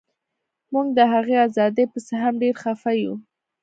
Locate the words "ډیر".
2.41-2.55